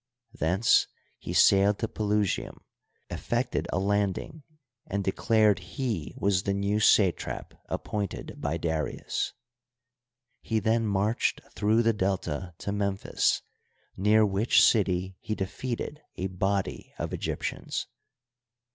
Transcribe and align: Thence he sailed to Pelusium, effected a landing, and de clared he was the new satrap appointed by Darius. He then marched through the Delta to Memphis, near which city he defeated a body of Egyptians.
Thence 0.33 0.87
he 1.19 1.31
sailed 1.31 1.77
to 1.77 1.87
Pelusium, 1.87 2.63
effected 3.11 3.67
a 3.71 3.77
landing, 3.77 4.41
and 4.87 5.03
de 5.03 5.11
clared 5.11 5.59
he 5.59 6.15
was 6.17 6.41
the 6.41 6.55
new 6.55 6.79
satrap 6.79 7.53
appointed 7.69 8.37
by 8.41 8.57
Darius. 8.57 9.33
He 10.41 10.57
then 10.57 10.87
marched 10.87 11.41
through 11.51 11.83
the 11.83 11.93
Delta 11.93 12.55
to 12.57 12.71
Memphis, 12.71 13.43
near 13.95 14.25
which 14.25 14.65
city 14.65 15.17
he 15.19 15.35
defeated 15.35 16.01
a 16.15 16.25
body 16.25 16.95
of 16.97 17.13
Egyptians. 17.13 17.85